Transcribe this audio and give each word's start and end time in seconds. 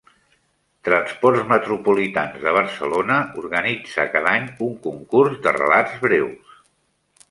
Transports 0.87 1.43
Metropolitans 1.51 2.41
de 2.47 2.55
Barcelona 2.57 3.21
organitza 3.45 4.09
cada 4.17 4.35
any 4.35 4.51
un 4.73 4.77
concurs 4.91 5.41
de 5.47 5.59
relats 5.63 5.99
breus. 6.09 6.63